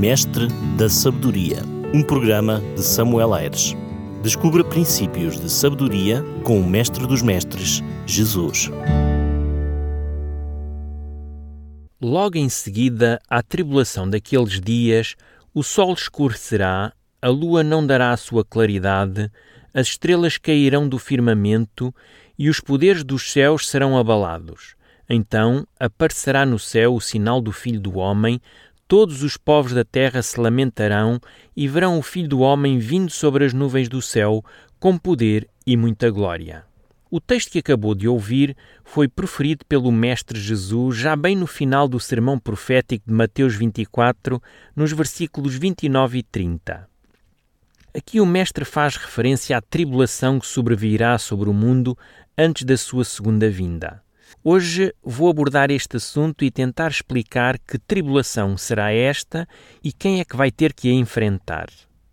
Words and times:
Mestre 0.00 0.48
da 0.78 0.88
Sabedoria, 0.88 1.58
um 1.92 2.02
programa 2.02 2.62
de 2.74 2.82
Samuel 2.82 3.34
Aires. 3.34 3.76
Descubra 4.22 4.64
princípios 4.64 5.38
de 5.38 5.50
sabedoria 5.50 6.24
com 6.42 6.58
o 6.58 6.66
Mestre 6.66 7.06
dos 7.06 7.20
Mestres, 7.20 7.82
Jesus. 8.06 8.70
Logo 12.00 12.38
em 12.38 12.48
seguida 12.48 13.20
à 13.28 13.42
tribulação 13.42 14.08
daqueles 14.08 14.58
dias, 14.58 15.16
o 15.52 15.62
sol 15.62 15.92
escurecerá, 15.92 16.94
a 17.20 17.28
lua 17.28 17.62
não 17.62 17.86
dará 17.86 18.12
a 18.12 18.16
sua 18.16 18.42
claridade, 18.42 19.30
as 19.74 19.88
estrelas 19.88 20.38
cairão 20.38 20.88
do 20.88 20.98
firmamento 20.98 21.94
e 22.38 22.48
os 22.48 22.58
poderes 22.58 23.04
dos 23.04 23.30
céus 23.30 23.68
serão 23.68 23.98
abalados. 23.98 24.76
Então 25.12 25.66
aparecerá 25.78 26.46
no 26.46 26.58
céu 26.58 26.94
o 26.94 27.00
sinal 27.02 27.40
do 27.40 27.52
Filho 27.52 27.80
do 27.80 27.98
Homem, 27.98 28.40
todos 28.90 29.22
os 29.22 29.36
povos 29.36 29.72
da 29.72 29.84
terra 29.84 30.20
se 30.20 30.40
lamentarão 30.40 31.20
e 31.56 31.68
verão 31.68 31.96
o 31.96 32.02
Filho 32.02 32.26
do 32.26 32.40
Homem 32.40 32.80
vindo 32.80 33.08
sobre 33.08 33.44
as 33.44 33.54
nuvens 33.54 33.88
do 33.88 34.02
céu, 34.02 34.44
com 34.80 34.98
poder 34.98 35.48
e 35.64 35.76
muita 35.76 36.10
glória. 36.10 36.64
O 37.08 37.20
texto 37.20 37.52
que 37.52 37.60
acabou 37.60 37.94
de 37.94 38.08
ouvir 38.08 38.56
foi 38.82 39.06
proferido 39.06 39.64
pelo 39.64 39.92
Mestre 39.92 40.40
Jesus 40.40 40.96
já 40.96 41.14
bem 41.14 41.36
no 41.36 41.46
final 41.46 41.86
do 41.86 42.00
sermão 42.00 42.36
profético 42.36 43.06
de 43.06 43.14
Mateus 43.14 43.54
24, 43.54 44.42
nos 44.74 44.90
versículos 44.90 45.54
29 45.54 46.18
e 46.18 46.22
30. 46.24 46.88
Aqui 47.96 48.20
o 48.20 48.26
Mestre 48.26 48.64
faz 48.64 48.96
referência 48.96 49.56
à 49.56 49.60
tribulação 49.60 50.40
que 50.40 50.48
sobrevirá 50.48 51.16
sobre 51.16 51.48
o 51.48 51.54
mundo 51.54 51.96
antes 52.36 52.64
da 52.64 52.76
sua 52.76 53.04
segunda 53.04 53.48
vinda. 53.48 54.02
Hoje 54.42 54.94
vou 55.02 55.28
abordar 55.28 55.70
este 55.70 55.96
assunto 55.96 56.44
e 56.44 56.50
tentar 56.50 56.90
explicar 56.90 57.58
que 57.58 57.78
tribulação 57.78 58.56
será 58.56 58.92
esta 58.92 59.46
e 59.82 59.92
quem 59.92 60.20
é 60.20 60.24
que 60.24 60.36
vai 60.36 60.50
ter 60.50 60.72
que 60.72 60.88
a 60.88 60.94
enfrentar. 60.94 61.68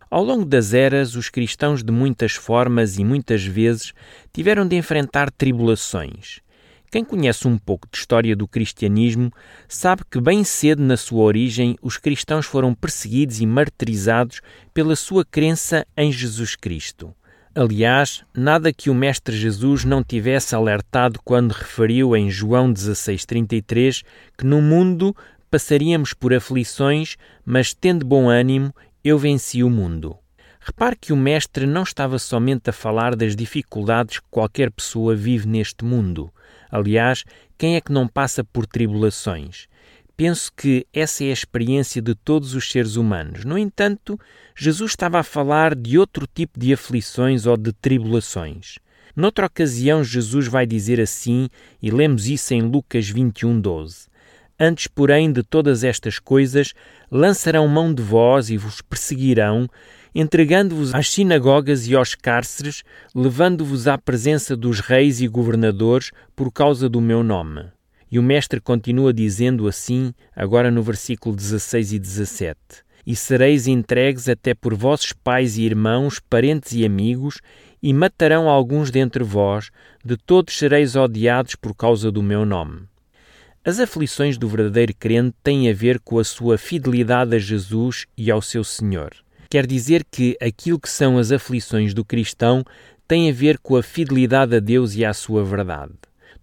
Ao 0.10 0.24
longo 0.24 0.46
das 0.46 0.74
eras, 0.74 1.16
os 1.16 1.30
cristãos 1.30 1.84
de 1.84 1.92
muitas 1.92 2.34
formas 2.34 2.98
e 2.98 3.04
muitas 3.04 3.44
vezes 3.44 3.94
tiveram 4.34 4.68
de 4.68 4.76
enfrentar 4.76 5.32
tribulações. 5.32 6.42
Quem 6.90 7.04
conhece 7.04 7.46
um 7.48 7.58
pouco 7.58 7.88
de 7.92 7.98
história 7.98 8.34
do 8.34 8.48
cristianismo 8.48 9.30
sabe 9.68 10.04
que, 10.10 10.22
bem 10.22 10.46
cedo 10.46 10.82
na 10.82 10.96
sua 10.96 11.24
origem, 11.24 11.76
os 11.82 11.98
cristãos 11.98 12.46
foram 12.46 12.74
perseguidos 12.74 13.42
e 13.42 13.46
martirizados 13.46 14.40
pela 14.74 14.96
sua 14.96 15.26
crença 15.26 15.86
em 15.98 16.10
Jesus 16.10 16.56
Cristo. 16.56 17.14
Aliás, 17.60 18.24
nada 18.36 18.72
que 18.72 18.88
o 18.88 18.94
Mestre 18.94 19.36
Jesus 19.36 19.84
não 19.84 20.04
tivesse 20.04 20.54
alertado 20.54 21.20
quando 21.24 21.54
referiu 21.54 22.16
em 22.16 22.30
João 22.30 22.72
16,33 22.72 24.04
que 24.38 24.46
no 24.46 24.62
mundo 24.62 25.16
passaríamos 25.50 26.14
por 26.14 26.32
aflições, 26.36 27.18
mas 27.44 27.74
tendo 27.74 28.06
bom 28.06 28.30
ânimo, 28.30 28.72
eu 29.04 29.18
venci 29.18 29.64
o 29.64 29.72
mundo. 29.72 30.16
Repare 30.60 30.96
que 31.02 31.12
o 31.12 31.18
Mestre 31.18 31.66
não 31.66 31.82
estava 31.82 32.20
somente 32.20 32.70
a 32.70 32.74
falar 32.74 33.16
das 33.16 33.36
dificuldades 33.36 34.20
que 34.20 34.28
qualquer 34.30 34.70
pessoa 34.70 35.16
vive 35.16 35.48
neste 35.48 35.84
mundo. 35.84 36.32
Aliás, 36.70 37.24
quem 37.58 37.76
é 37.76 37.82
que 37.82 37.92
não 37.92 38.08
passa 38.08 38.44
por 38.44 38.68
tribulações? 38.68 39.68
Penso 40.18 40.52
que 40.52 40.88
essa 40.92 41.24
é 41.24 41.30
a 41.30 41.34
experiência 41.34 42.02
de 42.02 42.16
todos 42.16 42.56
os 42.56 42.72
seres 42.72 42.96
humanos. 42.96 43.46
No 43.46 43.56
entanto, 43.56 44.20
Jesus 44.56 44.94
estava 44.94 45.20
a 45.20 45.24
falar 45.24 45.76
de 45.76 46.00
outro 46.00 46.26
tipo 46.26 46.60
de 46.60 46.74
aflições 46.74 47.46
ou 47.46 47.56
de 47.56 47.72
tribulações. 47.72 48.80
Noutra 49.16 49.46
ocasião, 49.46 50.04
Jesus 50.04 50.48
vai 50.48 50.66
dizer 50.66 51.00
assim, 51.00 51.50
e 51.80 51.92
lemos 51.92 52.28
isso 52.28 52.52
em 52.56 52.64
Lucas 52.64 53.08
21, 53.08 53.62
12. 53.62 54.08
Antes, 54.60 54.88
porém, 54.88 55.32
de 55.32 55.44
todas 55.44 55.84
estas 55.84 56.18
coisas, 56.18 56.74
lançarão 57.12 57.68
mão 57.68 57.94
de 57.94 58.02
vós 58.02 58.50
e 58.50 58.58
vos 58.58 58.82
perseguirão, 58.82 59.70
entregando-vos 60.16 60.96
às 60.96 61.12
sinagogas 61.12 61.88
e 61.88 61.96
aos 61.96 62.16
cárceres, 62.16 62.84
levando-vos 63.14 63.88
à 63.88 64.00
presença 64.00 64.58
dos 64.58 64.80
reis 64.80 65.22
e 65.22 65.28
governadores 65.28 66.12
por 66.36 66.52
causa 66.52 66.90
do 66.90 67.00
meu 67.00 67.22
nome. 67.22 67.66
E 68.10 68.18
o 68.18 68.24
Mestre 68.24 68.62
continua 68.62 69.14
dizendo 69.14 69.68
assim, 69.68 70.14
agora 70.36 70.72
no 70.72 70.82
versículo 70.82 71.36
16 71.36 71.94
e 71.94 72.00
17: 72.00 72.58
E 73.06 73.16
sereis 73.16 73.68
entregues 73.68 74.30
até 74.30 74.54
por 74.54 74.74
vossos 74.74 75.12
pais 75.12 75.58
e 75.58 75.64
irmãos, 75.64 76.20
parentes 76.20 76.74
e 76.74 76.86
amigos, 76.86 77.40
e 77.84 77.94
matarão 77.94 78.50
alguns 78.50 78.90
dentre 78.90 79.24
vós, 79.24 79.70
de 80.04 80.16
todos 80.18 80.58
sereis 80.58 80.96
odiados 80.96 81.56
por 81.56 81.76
causa 81.76 82.12
do 82.12 82.24
meu 82.24 82.46
nome. 82.46 82.82
As 83.64 83.80
aflições 83.82 84.38
do 84.38 84.48
verdadeiro 84.48 84.94
crente 84.98 85.36
têm 85.44 85.70
a 85.70 85.74
ver 85.74 86.00
com 86.00 86.18
a 86.18 86.24
sua 86.24 86.58
fidelidade 86.58 87.36
a 87.36 87.40
Jesus 87.40 88.06
e 88.18 88.32
ao 88.32 88.42
seu 88.42 88.64
Senhor. 88.64 89.12
Quer 89.50 89.68
dizer 89.68 90.06
que 90.10 90.38
aquilo 90.42 90.80
que 90.80 90.90
são 90.90 91.18
as 91.18 91.34
aflições 91.34 91.94
do 91.94 92.06
cristão 92.06 92.64
tem 93.06 93.30
a 93.30 93.34
ver 93.34 93.58
com 93.60 93.76
a 93.76 93.84
fidelidade 93.84 94.56
a 94.56 94.60
Deus 94.60 94.96
e 94.96 95.04
à 95.04 95.14
sua 95.14 95.44
verdade. 95.44 95.94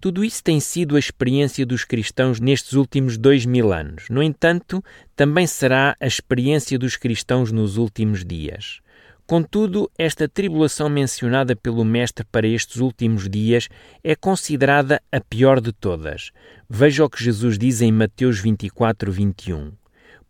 Tudo 0.01 0.25
isso 0.25 0.43
tem 0.43 0.61
sido 0.61 0.97
a 0.97 0.99
experiência 0.99 1.65
dos 1.65 1.85
cristãos 1.85 2.41
nestes 2.41 2.75
últimos 2.75 3.17
dois 3.17 3.47
mil 3.47 3.73
anos. 3.73 4.05
No 4.11 4.23
entanto, 4.23 4.83
também 5.17 5.47
será 5.47 5.97
a 6.01 6.07
experiência 6.07 6.79
dos 6.79 6.97
cristãos 6.97 7.51
nos 7.51 7.77
últimos 7.77 8.25
dias. 8.25 8.81
Contudo, 9.27 9.91
esta 9.97 10.29
tribulação 10.29 10.91
mencionada 10.91 11.57
pelo 11.57 11.83
Mestre 11.83 12.27
para 12.31 12.47
estes 12.47 12.77
últimos 12.77 13.27
dias 13.29 13.71
é 14.03 14.15
considerada 14.15 15.01
a 15.11 15.19
pior 15.19 15.63
de 15.63 15.73
todas. 15.73 16.31
Veja 16.69 17.05
o 17.05 17.09
que 17.09 17.25
Jesus 17.25 17.59
diz 17.59 17.81
em 17.81 17.91
Mateus 17.91 18.39
24, 18.39 19.11
21. 19.11 19.73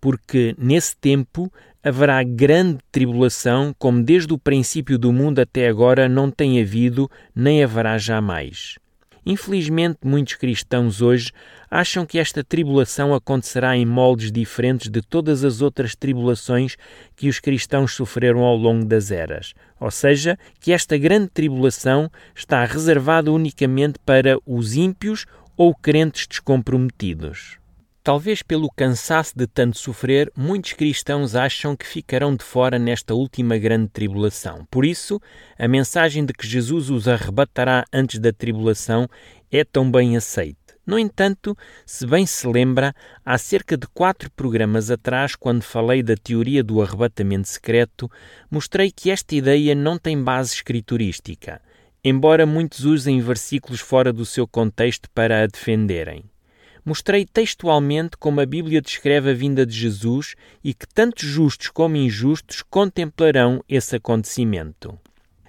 Porque 0.00 0.54
nesse 0.56 0.96
tempo 0.96 1.52
haverá 1.82 2.22
grande 2.22 2.78
tribulação, 2.92 3.74
como 3.76 4.00
desde 4.00 4.32
o 4.32 4.38
princípio 4.38 4.96
do 4.96 5.12
mundo 5.12 5.40
até 5.40 5.66
agora 5.66 6.08
não 6.08 6.30
tem 6.30 6.62
havido, 6.62 7.10
nem 7.34 7.64
haverá 7.64 7.98
jamais. 7.98 8.76
Infelizmente, 9.26 9.98
muitos 10.04 10.34
cristãos 10.34 11.00
hoje 11.00 11.32
acham 11.70 12.04
que 12.04 12.18
esta 12.18 12.44
tribulação 12.44 13.14
acontecerá 13.14 13.76
em 13.76 13.86
moldes 13.86 14.30
diferentes 14.30 14.90
de 14.90 15.00
todas 15.00 15.44
as 15.44 15.62
outras 15.62 15.96
tribulações 15.96 16.76
que 17.16 17.28
os 17.28 17.40
cristãos 17.40 17.94
sofreram 17.94 18.40
ao 18.40 18.56
longo 18.56 18.84
das 18.84 19.10
eras. 19.10 19.54
Ou 19.80 19.90
seja, 19.90 20.38
que 20.60 20.72
esta 20.72 20.98
grande 20.98 21.28
tribulação 21.28 22.10
está 22.34 22.64
reservada 22.64 23.32
unicamente 23.32 23.98
para 24.04 24.38
os 24.46 24.74
ímpios 24.74 25.24
ou 25.56 25.74
crentes 25.74 26.26
descomprometidos. 26.26 27.63
Talvez 28.04 28.42
pelo 28.42 28.70
cansaço 28.70 29.32
de 29.34 29.46
tanto 29.46 29.78
sofrer, 29.78 30.30
muitos 30.36 30.74
cristãos 30.74 31.34
acham 31.34 31.74
que 31.74 31.86
ficarão 31.86 32.36
de 32.36 32.44
fora 32.44 32.78
nesta 32.78 33.14
última 33.14 33.56
grande 33.56 33.88
tribulação. 33.88 34.66
Por 34.70 34.84
isso, 34.84 35.18
a 35.58 35.66
mensagem 35.66 36.22
de 36.22 36.34
que 36.34 36.46
Jesus 36.46 36.90
os 36.90 37.08
arrebatará 37.08 37.82
antes 37.90 38.18
da 38.18 38.30
tribulação 38.30 39.08
é 39.50 39.64
tão 39.64 39.90
bem 39.90 40.18
aceite. 40.18 40.58
No 40.86 40.98
entanto, 40.98 41.56
se 41.86 42.06
bem 42.06 42.26
se 42.26 42.46
lembra, 42.46 42.94
há 43.24 43.38
cerca 43.38 43.74
de 43.74 43.86
quatro 43.86 44.30
programas 44.32 44.90
atrás, 44.90 45.34
quando 45.34 45.62
falei 45.62 46.02
da 46.02 46.14
teoria 46.14 46.62
do 46.62 46.82
arrebatamento 46.82 47.48
secreto, 47.48 48.10
mostrei 48.50 48.90
que 48.90 49.10
esta 49.10 49.34
ideia 49.34 49.74
não 49.74 49.96
tem 49.96 50.22
base 50.22 50.52
escriturística, 50.52 51.58
embora 52.04 52.44
muitos 52.44 52.84
usem 52.84 53.18
versículos 53.22 53.80
fora 53.80 54.12
do 54.12 54.26
seu 54.26 54.46
contexto 54.46 55.08
para 55.14 55.42
a 55.42 55.46
defenderem 55.46 56.33
mostrei 56.84 57.24
textualmente 57.24 58.16
como 58.16 58.40
a 58.40 58.46
Bíblia 58.46 58.80
descreve 58.80 59.30
a 59.30 59.34
vinda 59.34 59.64
de 59.64 59.72
Jesus 59.74 60.34
e 60.62 60.74
que 60.74 60.86
tanto 60.86 61.24
justos 61.24 61.68
como 61.68 61.96
injustos 61.96 62.62
contemplarão 62.62 63.64
esse 63.68 63.96
acontecimento. 63.96 64.98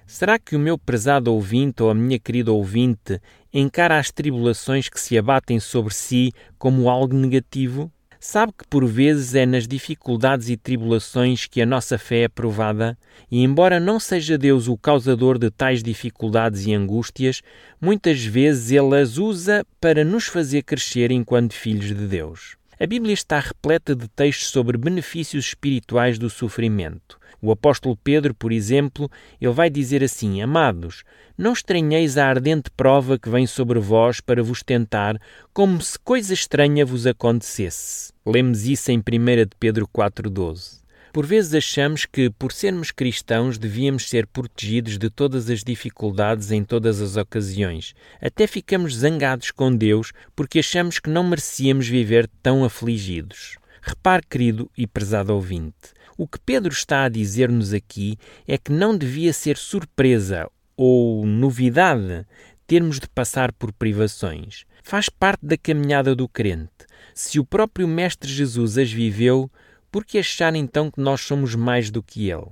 Será 0.06 0.38
que 0.38 0.54
o 0.54 0.58
meu 0.58 0.78
prezado 0.78 1.32
ouvinte 1.32 1.82
ou 1.82 1.90
a 1.90 1.94
minha 1.94 2.18
querida 2.18 2.52
ouvinte 2.52 3.20
encara 3.52 3.98
as 3.98 4.10
tribulações 4.10 4.88
que 4.88 5.00
se 5.00 5.18
abatem 5.18 5.58
sobre 5.58 5.92
si 5.92 6.32
como 6.58 6.88
algo 6.88 7.14
negativo? 7.16 7.90
Sabe 8.28 8.52
que 8.58 8.66
por 8.66 8.84
vezes 8.84 9.36
é 9.36 9.46
nas 9.46 9.68
dificuldades 9.68 10.48
e 10.48 10.56
tribulações 10.56 11.46
que 11.46 11.62
a 11.62 11.64
nossa 11.64 11.96
fé 11.96 12.22
é 12.22 12.28
provada, 12.28 12.98
e 13.30 13.44
embora 13.44 13.78
não 13.78 14.00
seja 14.00 14.36
Deus 14.36 14.66
o 14.66 14.76
causador 14.76 15.38
de 15.38 15.48
tais 15.48 15.80
dificuldades 15.80 16.66
e 16.66 16.74
angústias, 16.74 17.40
muitas 17.80 18.24
vezes 18.24 18.72
Ele 18.72 18.96
as 19.00 19.16
usa 19.16 19.64
para 19.80 20.04
nos 20.04 20.26
fazer 20.26 20.64
crescer 20.64 21.12
enquanto 21.12 21.52
filhos 21.52 21.86
de 21.86 22.08
Deus. 22.08 22.56
A 22.80 22.84
Bíblia 22.84 23.14
está 23.14 23.38
repleta 23.38 23.94
de 23.94 24.08
textos 24.08 24.48
sobre 24.48 24.76
benefícios 24.76 25.46
espirituais 25.46 26.18
do 26.18 26.28
sofrimento. 26.28 27.20
O 27.40 27.50
apóstolo 27.50 27.96
Pedro, 27.96 28.34
por 28.34 28.52
exemplo, 28.52 29.10
ele 29.40 29.52
vai 29.52 29.68
dizer 29.70 30.02
assim: 30.02 30.40
Amados, 30.42 31.04
não 31.36 31.52
estranheis 31.52 32.16
a 32.16 32.26
ardente 32.26 32.70
prova 32.70 33.18
que 33.18 33.28
vem 33.28 33.46
sobre 33.46 33.78
vós 33.78 34.20
para 34.20 34.42
vos 34.42 34.62
tentar, 34.62 35.20
como 35.52 35.80
se 35.80 35.98
coisa 35.98 36.32
estranha 36.32 36.84
vos 36.84 37.06
acontecesse. 37.06 38.12
Lemos 38.24 38.66
isso 38.66 38.90
em 38.90 38.98
1 38.98 39.00
de 39.00 39.56
Pedro 39.58 39.86
4,12. 39.86 40.86
Por 41.16 41.24
vezes 41.24 41.54
achamos 41.54 42.04
que, 42.04 42.28
por 42.28 42.52
sermos 42.52 42.90
cristãos, 42.90 43.56
devíamos 43.56 44.06
ser 44.06 44.26
protegidos 44.26 44.98
de 44.98 45.08
todas 45.08 45.48
as 45.48 45.64
dificuldades 45.64 46.50
em 46.50 46.62
todas 46.62 47.00
as 47.00 47.16
ocasiões. 47.16 47.94
Até 48.20 48.46
ficamos 48.46 48.96
zangados 48.96 49.50
com 49.50 49.74
Deus 49.74 50.12
porque 50.34 50.58
achamos 50.58 50.98
que 50.98 51.08
não 51.08 51.24
merecíamos 51.24 51.88
viver 51.88 52.28
tão 52.42 52.64
afligidos. 52.64 53.56
Repare, 53.80 54.26
querido 54.28 54.70
e 54.76 54.86
prezado 54.86 55.32
ouvinte, 55.32 55.94
o 56.16 56.26
que 56.26 56.38
Pedro 56.38 56.72
está 56.72 57.04
a 57.04 57.08
dizer-nos 57.08 57.72
aqui 57.72 58.18
é 58.46 58.56
que 58.56 58.72
não 58.72 58.96
devia 58.96 59.32
ser 59.32 59.56
surpresa 59.56 60.50
ou 60.76 61.26
novidade 61.26 62.26
termos 62.66 62.98
de 62.98 63.08
passar 63.08 63.52
por 63.52 63.72
privações. 63.72 64.64
Faz 64.82 65.08
parte 65.08 65.44
da 65.44 65.56
caminhada 65.56 66.14
do 66.14 66.28
crente. 66.28 66.70
Se 67.14 67.38
o 67.40 67.44
próprio 67.44 67.88
Mestre 67.88 68.30
Jesus 68.30 68.76
as 68.76 68.90
viveu, 68.90 69.50
por 69.90 70.04
que 70.04 70.18
achar 70.18 70.54
então 70.54 70.90
que 70.90 71.00
nós 71.00 71.20
somos 71.22 71.54
mais 71.54 71.90
do 71.90 72.02
que 72.02 72.28
ele? 72.28 72.48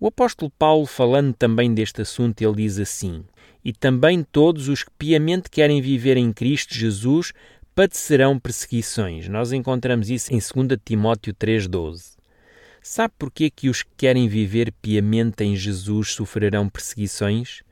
O 0.00 0.06
apóstolo 0.06 0.50
Paulo, 0.58 0.86
falando 0.86 1.32
também 1.32 1.74
deste 1.74 2.02
assunto, 2.02 2.40
ele 2.40 2.56
diz 2.56 2.78
assim: 2.78 3.24
E 3.64 3.72
também 3.72 4.22
todos 4.22 4.68
os 4.68 4.84
que 4.84 4.90
piamente 4.98 5.50
querem 5.50 5.80
viver 5.80 6.16
em 6.16 6.32
Cristo 6.32 6.74
Jesus 6.74 7.32
padecerão 7.74 8.38
perseguições. 8.38 9.28
Nós 9.28 9.52
encontramos 9.52 10.10
isso 10.10 10.32
em 10.32 10.38
2 10.38 10.78
Timóteo 10.84 11.32
3,12. 11.34 12.17
Sabe 12.90 13.12
porquê 13.18 13.50
que 13.50 13.68
os 13.68 13.82
que 13.82 13.90
querem 13.98 14.26
viver 14.28 14.72
piamente 14.80 15.44
em 15.44 15.54
Jesus 15.54 16.14
sofrerão 16.14 16.70
perseguições? 16.70 17.62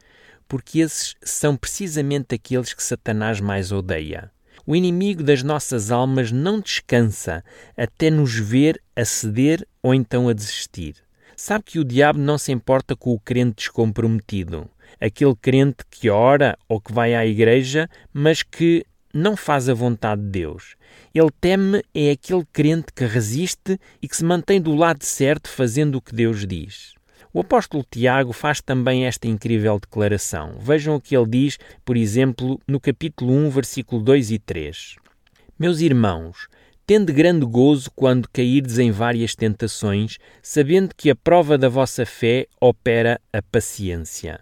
Porque 0.47 0.81
esses 0.81 1.17
são 1.23 1.57
precisamente 1.57 2.35
aqueles 2.35 2.75
que 2.75 2.83
Satanás 2.83 3.41
mais 3.41 3.73
odeia. 3.73 4.31
O 4.67 4.77
inimigo 4.77 5.23
das 5.23 5.43
nossas 5.43 5.91
almas 5.91 6.31
não 6.31 6.61
descansa 6.61 7.43
até 7.75 8.11
nos 8.11 8.35
ver 8.35 8.79
a 8.95 9.07
ceder 9.07 9.67
ou 9.83 9.95
então 9.95 10.29
a 10.29 10.35
desistir. 10.35 10.97
Sabe 11.35 11.65
que 11.65 11.79
o 11.79 11.85
diabo 11.85 12.19
não 12.19 12.37
se 12.37 12.53
importa 12.53 12.95
com 12.95 13.15
o 13.15 13.19
crente 13.19 13.57
descomprometido, 13.57 14.69
aquele 15.01 15.35
crente 15.35 15.79
que 15.91 16.11
ora 16.11 16.59
ou 16.69 16.79
que 16.79 16.93
vai 16.93 17.15
à 17.15 17.25
igreja, 17.25 17.89
mas 18.13 18.43
que 18.43 18.85
não 19.17 19.37
faz 19.37 19.69
a 19.69 19.75
vontade 19.75 20.23
de 20.23 20.29
Deus. 20.29 20.77
Ele 21.15 21.31
teme 21.41 21.83
é 21.95 22.11
aquele 22.11 22.45
crente 22.53 22.93
que 22.95 23.05
resiste 23.05 23.79
e 24.03 24.09
que 24.09 24.17
se 24.17 24.25
mantém 24.25 24.61
do 24.61 24.75
lado 24.75 25.03
certo 25.05 25.49
fazendo 25.49 25.97
o 25.97 26.01
que 26.03 26.15
Deus 26.15 26.47
diz. 26.47 26.95
O 27.33 27.41
apóstolo 27.41 27.85
Tiago 27.91 28.33
faz 28.33 28.61
também 28.61 29.07
esta 29.07 29.27
incrível 29.27 29.79
declaração. 29.79 30.59
Vejam 30.59 30.95
o 30.95 31.01
que 31.01 31.17
ele 31.17 31.27
diz, 31.27 31.59
por 31.85 31.97
exemplo, 31.97 32.61
no 32.67 32.81
capítulo 32.81 33.33
1, 33.33 33.51
versículo 33.51 34.03
2 34.03 34.31
e 34.31 34.39
3. 34.39 34.97
Meus 35.59 35.81
irmãos, 35.81 36.49
Tende 36.87 37.13
grande 37.13 37.45
gozo 37.45 37.91
quando 37.97 38.29
cairdes 38.33 38.79
em 38.79 38.93
várias 38.93 39.35
tentações, 39.35 40.19
sabendo 40.41 40.95
que 40.97 41.11
a 41.11 41.17
prova 41.17 41.59
da 41.59 41.69
vossa 41.69 42.07
fé 42.07 42.47
opera 42.61 43.21
a 43.33 43.43
paciência. 43.43 44.39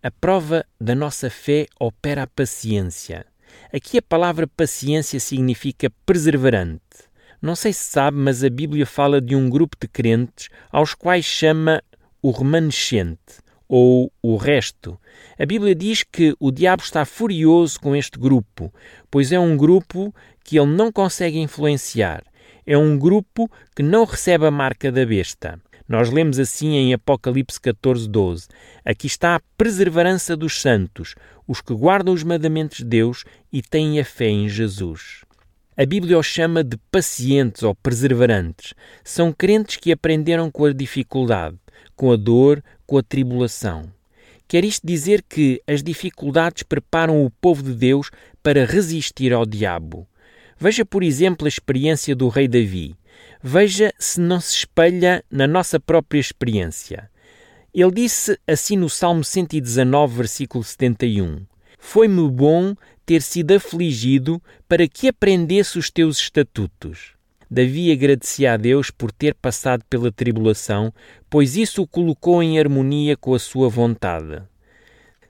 A 0.00 0.08
prova 0.08 0.64
da 0.80 0.94
nossa 0.94 1.28
fé 1.28 1.66
opera 1.80 2.22
a 2.22 2.26
paciência. 2.28 3.26
Aqui 3.72 3.98
a 3.98 4.02
palavra 4.02 4.46
paciência 4.46 5.20
significa 5.20 5.90
perseverante. 6.04 6.80
Não 7.40 7.54
sei 7.54 7.72
se 7.72 7.84
sabe, 7.84 8.16
mas 8.16 8.42
a 8.42 8.50
Bíblia 8.50 8.84
fala 8.84 9.20
de 9.20 9.36
um 9.36 9.48
grupo 9.48 9.76
de 9.80 9.86
crentes 9.86 10.48
aos 10.72 10.94
quais 10.94 11.24
chama 11.24 11.82
o 12.20 12.30
remanescente 12.30 13.42
ou 13.68 14.10
o 14.22 14.36
resto. 14.36 14.98
A 15.38 15.46
Bíblia 15.46 15.74
diz 15.74 16.02
que 16.02 16.34
o 16.40 16.50
diabo 16.50 16.82
está 16.82 17.04
furioso 17.04 17.78
com 17.78 17.94
este 17.94 18.18
grupo, 18.18 18.72
pois 19.10 19.30
é 19.30 19.38
um 19.38 19.56
grupo 19.56 20.12
que 20.42 20.58
ele 20.58 20.72
não 20.72 20.90
consegue 20.90 21.38
influenciar. 21.38 22.24
É 22.66 22.76
um 22.76 22.98
grupo 22.98 23.50
que 23.76 23.82
não 23.82 24.04
recebe 24.04 24.46
a 24.46 24.50
marca 24.50 24.90
da 24.90 25.04
besta. 25.06 25.60
Nós 25.88 26.10
lemos 26.10 26.38
assim 26.38 26.74
em 26.74 26.92
Apocalipse 26.92 27.58
14, 27.58 28.06
12. 28.06 28.48
Aqui 28.84 29.06
está 29.06 29.36
a 29.36 29.40
perseverança 29.56 30.36
dos 30.36 30.60
santos, 30.60 31.14
os 31.46 31.62
que 31.62 31.72
guardam 31.72 32.12
os 32.12 32.22
mandamentos 32.22 32.78
de 32.78 32.84
Deus 32.84 33.24
e 33.50 33.62
têm 33.62 33.98
a 33.98 34.04
fé 34.04 34.28
em 34.28 34.48
Jesus. 34.48 35.24
A 35.74 35.86
Bíblia 35.86 36.18
os 36.18 36.26
chama 36.26 36.62
de 36.62 36.76
pacientes 36.90 37.62
ou 37.62 37.74
perseverantes. 37.74 38.74
São 39.02 39.32
crentes 39.32 39.76
que 39.76 39.90
aprenderam 39.90 40.50
com 40.50 40.66
a 40.66 40.72
dificuldade, 40.74 41.56
com 41.96 42.12
a 42.12 42.16
dor, 42.16 42.62
com 42.86 42.98
a 42.98 43.02
tribulação. 43.02 43.90
Quer 44.46 44.64
isto 44.64 44.86
dizer 44.86 45.22
que 45.22 45.62
as 45.66 45.82
dificuldades 45.82 46.64
preparam 46.64 47.24
o 47.24 47.30
povo 47.30 47.62
de 47.62 47.72
Deus 47.72 48.10
para 48.42 48.66
resistir 48.66 49.32
ao 49.32 49.46
diabo. 49.46 50.06
Veja, 50.58 50.84
por 50.84 51.02
exemplo, 51.02 51.46
a 51.46 51.48
experiência 51.48 52.14
do 52.16 52.28
rei 52.28 52.48
Davi. 52.48 52.94
Veja 53.42 53.92
se 53.98 54.20
não 54.20 54.40
se 54.40 54.56
espelha 54.56 55.24
na 55.30 55.46
nossa 55.46 55.78
própria 55.78 56.18
experiência. 56.18 57.10
Ele 57.72 57.92
disse 57.92 58.38
assim 58.46 58.76
no 58.76 58.88
Salmo 58.88 59.22
119, 59.22 60.16
versículo 60.16 60.64
71: 60.64 61.46
Foi-me 61.78 62.28
bom 62.28 62.74
ter 63.06 63.22
sido 63.22 63.52
afligido 63.52 64.42
para 64.68 64.88
que 64.88 65.08
aprendesse 65.08 65.78
os 65.78 65.90
teus 65.90 66.18
estatutos. 66.18 67.12
Davi 67.50 67.90
agradecia 67.90 68.52
a 68.52 68.56
Deus 68.56 68.90
por 68.90 69.10
ter 69.10 69.34
passado 69.34 69.82
pela 69.88 70.12
tribulação, 70.12 70.92
pois 71.30 71.56
isso 71.56 71.82
o 71.82 71.86
colocou 71.86 72.42
em 72.42 72.58
harmonia 72.58 73.16
com 73.16 73.32
a 73.34 73.38
sua 73.38 73.68
vontade. 73.68 74.42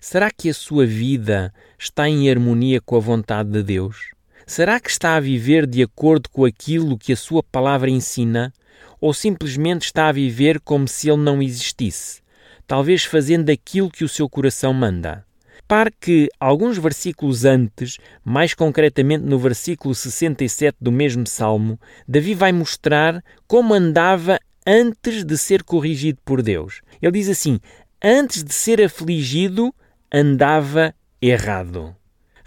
Será 0.01 0.31
que 0.31 0.49
a 0.49 0.55
sua 0.55 0.87
vida 0.87 1.53
está 1.79 2.09
em 2.09 2.31
harmonia 2.31 2.81
com 2.81 2.97
a 2.97 3.01
vontade 3.01 3.51
de 3.51 3.63
Deus? 3.63 4.13
Será 4.49 4.81
que 4.81 4.89
está 4.89 5.15
a 5.15 5.21
viver 5.21 5.67
de 5.67 5.83
acordo 5.83 6.31
com 6.31 6.43
aquilo 6.43 6.97
que 6.97 7.13
a 7.13 7.17
sua 7.17 7.43
palavra 7.43 7.91
ensina? 7.91 8.51
Ou 8.99 9.13
simplesmente 9.13 9.83
está 9.83 10.09
a 10.09 10.13
viver 10.13 10.59
como 10.59 10.89
se 10.89 11.11
ele 11.11 11.21
não 11.21 11.43
existisse, 11.43 12.23
talvez 12.67 13.05
fazendo 13.05 13.51
aquilo 13.51 13.91
que 13.91 14.05
o 14.05 14.09
seu 14.09 14.27
coração 14.27 14.73
manda? 14.73 15.23
Repare 15.57 15.93
que 16.01 16.31
alguns 16.41 16.79
versículos 16.79 17.45
antes, 17.45 17.99
mais 18.25 18.55
concretamente 18.55 19.23
no 19.23 19.39
versículo 19.39 19.95
67 19.95 20.79
do 20.81 20.91
mesmo 20.91 21.27
salmo, 21.27 21.79
Davi 22.09 22.33
vai 22.33 22.51
mostrar 22.51 23.23
como 23.47 23.75
andava 23.75 24.39
antes 24.67 25.25
de 25.25 25.37
ser 25.37 25.63
corrigido 25.63 26.21
por 26.25 26.41
Deus. 26.41 26.81
Ele 27.03 27.13
diz 27.13 27.29
assim: 27.29 27.61
Antes 28.03 28.43
de 28.43 28.55
ser 28.55 28.81
afligido, 28.83 29.75
andava 30.11 30.95
errado. 31.21 31.98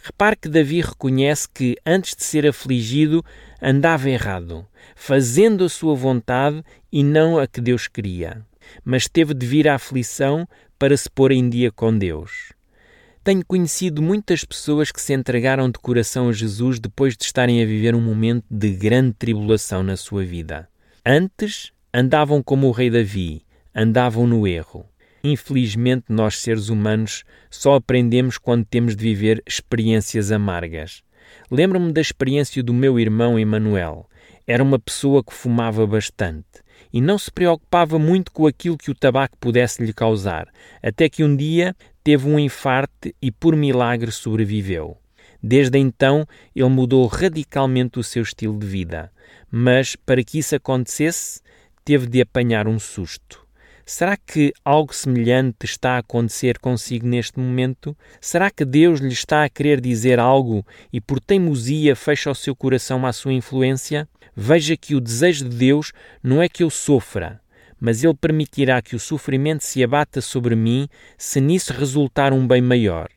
Repare 0.03 0.35
que 0.35 0.49
Davi 0.49 0.81
reconhece 0.81 1.47
que, 1.53 1.77
antes 1.85 2.15
de 2.15 2.23
ser 2.23 2.47
afligido, 2.47 3.23
andava 3.61 4.09
errado, 4.09 4.65
fazendo 4.95 5.63
a 5.63 5.69
sua 5.69 5.93
vontade 5.93 6.63
e 6.91 7.03
não 7.03 7.37
a 7.37 7.45
que 7.45 7.61
Deus 7.61 7.87
queria. 7.87 8.43
Mas 8.83 9.07
teve 9.07 9.35
de 9.35 9.45
vir 9.45 9.67
à 9.67 9.75
aflição 9.75 10.47
para 10.79 10.97
se 10.97 11.07
pôr 11.07 11.31
em 11.31 11.47
dia 11.47 11.71
com 11.71 11.95
Deus. 11.95 12.51
Tenho 13.23 13.45
conhecido 13.45 14.01
muitas 14.01 14.43
pessoas 14.43 14.91
que 14.91 14.99
se 14.99 15.13
entregaram 15.13 15.69
de 15.69 15.77
coração 15.77 16.29
a 16.29 16.33
Jesus 16.33 16.79
depois 16.79 17.15
de 17.15 17.23
estarem 17.23 17.61
a 17.61 17.65
viver 17.65 17.93
um 17.93 18.01
momento 18.01 18.45
de 18.49 18.71
grande 18.71 19.13
tribulação 19.13 19.83
na 19.83 19.95
sua 19.95 20.23
vida. 20.23 20.67
Antes 21.05 21.71
andavam 21.93 22.41
como 22.41 22.67
o 22.67 22.71
rei 22.71 22.89
Davi, 22.89 23.45
andavam 23.75 24.25
no 24.25 24.47
erro. 24.47 24.90
Infelizmente, 25.23 26.05
nós 26.09 26.39
seres 26.39 26.69
humanos 26.69 27.23
só 27.49 27.75
aprendemos 27.75 28.37
quando 28.37 28.65
temos 28.65 28.95
de 28.95 29.03
viver 29.03 29.43
experiências 29.45 30.31
amargas. 30.31 31.03
Lembro-me 31.49 31.91
da 31.91 32.01
experiência 32.01 32.63
do 32.63 32.73
meu 32.73 32.99
irmão 32.99 33.37
Emanuel. 33.37 34.09
Era 34.47 34.63
uma 34.63 34.79
pessoa 34.79 35.23
que 35.23 35.33
fumava 35.33 35.85
bastante 35.85 36.61
e 36.91 36.99
não 36.99 37.17
se 37.17 37.31
preocupava 37.31 37.97
muito 37.99 38.31
com 38.31 38.47
aquilo 38.47 38.77
que 38.77 38.91
o 38.91 38.95
tabaco 38.95 39.37
pudesse 39.37 39.83
lhe 39.83 39.93
causar, 39.93 40.47
até 40.81 41.07
que 41.07 41.23
um 41.23 41.35
dia 41.35 41.75
teve 42.03 42.27
um 42.27 42.39
infarte 42.39 43.15
e 43.21 43.31
por 43.31 43.55
milagre 43.55 44.11
sobreviveu. 44.11 44.97
Desde 45.41 45.77
então, 45.77 46.25
ele 46.55 46.69
mudou 46.69 47.05
radicalmente 47.07 47.99
o 47.99 48.03
seu 48.03 48.23
estilo 48.23 48.57
de 48.57 48.67
vida, 48.67 49.11
mas 49.49 49.95
para 49.95 50.23
que 50.23 50.39
isso 50.39 50.55
acontecesse, 50.55 51.41
teve 51.83 52.07
de 52.07 52.21
apanhar 52.21 52.67
um 52.67 52.77
susto. 52.77 53.40
Será 53.93 54.15
que 54.15 54.53
algo 54.63 54.95
semelhante 54.95 55.65
está 55.65 55.95
a 55.95 55.97
acontecer 55.97 56.59
consigo 56.59 57.05
neste 57.05 57.37
momento? 57.37 57.93
Será 58.21 58.49
que 58.49 58.63
Deus 58.63 59.01
lhe 59.01 59.11
está 59.11 59.43
a 59.43 59.49
querer 59.49 59.81
dizer 59.81 60.17
algo 60.17 60.65
e 60.93 61.01
por 61.01 61.19
teimosia 61.19 61.93
fecha 61.93 62.31
o 62.31 62.33
seu 62.33 62.55
coração 62.55 63.05
à 63.05 63.11
sua 63.11 63.33
influência? 63.33 64.07
Veja 64.33 64.77
que 64.77 64.95
o 64.95 65.01
desejo 65.01 65.49
de 65.49 65.57
Deus 65.57 65.91
não 66.23 66.41
é 66.41 66.47
que 66.47 66.63
eu 66.63 66.69
sofra, 66.69 67.41
mas 67.81 68.01
Ele 68.01 68.13
permitirá 68.13 68.81
que 68.81 68.95
o 68.95 68.99
sofrimento 68.99 69.65
se 69.65 69.83
abata 69.83 70.21
sobre 70.21 70.55
mim 70.55 70.87
se 71.17 71.41
nisso 71.41 71.73
resultar 71.73 72.31
um 72.31 72.47
bem 72.47 72.61
maior. 72.61 73.09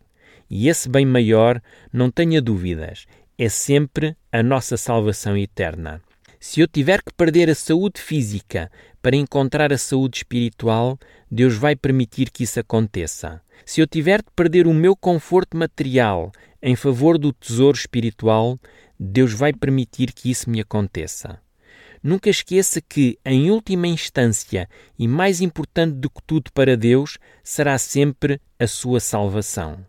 E 0.51 0.69
esse 0.69 0.89
bem 0.89 1.07
maior, 1.07 1.63
não 1.93 2.11
tenha 2.11 2.43
dúvidas, 2.43 3.07
é 3.39 3.49
sempre 3.49 4.17
a 4.33 4.43
nossa 4.43 4.77
salvação 4.77 5.37
eterna. 5.37 6.03
Se 6.47 6.61
eu 6.61 6.69
tiver 6.69 7.03
que 7.03 7.11
perder 7.11 7.49
a 7.49 7.55
saúde 7.55 7.99
física 7.99 8.71
para 9.01 9.17
encontrar 9.17 9.73
a 9.73 9.79
saúde 9.79 10.19
espiritual, 10.19 10.99
Deus 11.31 11.55
vai 11.55 11.75
permitir 11.75 12.31
que 12.31 12.43
isso 12.45 12.61
aconteça. 12.61 13.41
Se 13.65 13.81
eu 13.81 13.87
tiver 13.87 14.19
de 14.19 14.31
perder 14.37 14.67
o 14.67 14.75
meu 14.75 14.95
conforto 14.95 15.57
material 15.57 16.31
em 16.63 16.77
favor 16.77 17.17
do 17.17 17.33
tesouro 17.33 17.79
espiritual, 17.79 18.61
Deus 19.01 19.33
vai 19.33 19.55
permitir 19.55 20.13
que 20.13 20.31
isso 20.31 20.51
me 20.51 20.61
aconteça. 20.61 21.41
Nunca 22.03 22.29
esqueça 22.29 22.79
que, 22.79 23.19
em 23.25 23.51
última 23.51 23.89
instância 23.89 24.69
e 24.99 25.09
mais 25.09 25.41
importante 25.41 25.95
do 25.95 26.11
que 26.11 26.23
tudo 26.27 26.53
para 26.53 26.77
Deus, 26.77 27.17
será 27.43 27.79
sempre 27.79 28.39
a 28.59 28.67
sua 28.67 29.01
salvação. 29.01 29.83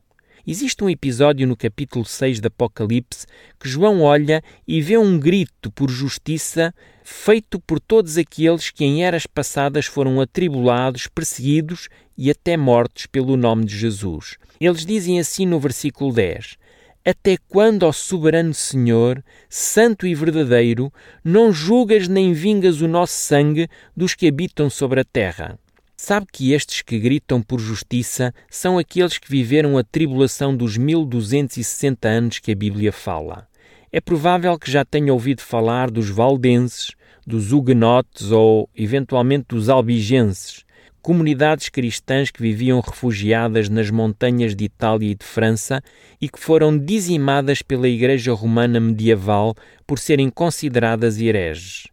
Existe 0.48 0.84
um 0.84 0.90
episódio 0.92 1.48
no 1.48 1.58
capítulo 1.58 2.06
6 2.06 2.40
do 2.40 2.50
Apocalipse 2.50 3.25
que 3.60 3.68
João 3.68 4.04
olha 4.04 4.44
e 4.68 4.80
vê 4.80 4.96
um 4.96 5.18
grito 5.18 5.72
por 5.72 5.90
justiça 5.90 6.72
feito 7.04 7.60
por 7.60 7.80
todos 7.80 8.16
aqueles 8.16 8.70
que 8.70 8.86
em 8.86 9.04
eras 9.04 9.25
passadas 9.25 9.88
foram 9.88 10.22
atribulados, 10.22 11.08
perseguidos 11.08 11.90
e 12.16 12.30
até 12.30 12.56
mortos 12.56 13.08
pelo 13.08 13.36
nome 13.36 13.66
de 13.66 13.75
Jesus. 13.75 14.38
Eles 14.62 14.86
dizem 14.86 15.20
assim 15.20 15.48
no 15.48 15.60
versículo 15.60 16.14
10: 16.14 16.58
Até 17.04 17.38
quando, 17.50 17.82
ó 17.82 17.92
soberano 17.92 18.54
Senhor, 18.54 19.24
santo 19.50 20.06
e 20.06 20.14
verdadeiro, 20.14 20.94
não 21.24 21.52
julgas 21.52 22.08
nem 22.08 22.34
vingas 22.34 22.82
o 22.82 22.88
nosso 22.88 23.14
sangue 23.14 23.68
dos 23.98 24.14
que 24.14 24.28
habitam 24.28 24.70
sobre 24.70 25.00
a 25.00 25.04
terra? 25.04 25.58
Sabe 25.98 26.28
que 26.32 26.52
estes 26.52 26.82
que 26.82 27.00
gritam 27.00 27.42
por 27.42 27.60
justiça 27.60 28.34
são 28.50 28.78
aqueles 28.78 29.18
que 29.18 29.30
viveram 29.30 29.78
a 29.78 29.84
tribulação 29.84 30.56
dos 30.56 30.78
1260 30.78 32.08
anos 32.08 32.40
que 32.40 32.52
a 32.52 32.56
Bíblia 32.56 32.92
fala. 32.92 33.48
É 33.92 34.02
provável 34.02 34.60
que 34.60 34.70
já 34.70 34.84
tenha 34.84 35.14
ouvido 35.14 35.42
falar 35.42 35.90
dos 35.90 36.10
valdenses, 36.10 36.92
dos 37.25 37.54
huguenotes 37.54 38.30
ou, 38.30 38.70
eventualmente, 38.75 39.46
dos 39.48 39.70
albigenses, 39.70 40.66
comunidades 41.02 41.70
cristãs 41.70 42.30
que 42.30 42.42
viviam 42.42 42.82
refugiadas 42.82 43.70
nas 43.70 43.90
montanhas 43.90 44.54
de 44.54 44.66
Itália 44.66 45.12
e 45.12 45.16
de 45.16 45.25
França 45.25 45.82
e 46.20 46.28
que 46.28 46.40
foram 46.40 46.78
dizimadas 46.78 47.62
pela 47.62 47.88
Igreja 47.88 48.34
Romana 48.34 48.82
medieval 48.82 49.56
por 49.88 49.98
serem 49.98 50.30
consideradas 50.30 51.18
hereges. 51.22 51.88